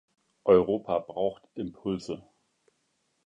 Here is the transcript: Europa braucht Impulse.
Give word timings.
Europa 0.45 0.97
braucht 0.99 1.47
Impulse. 1.53 2.23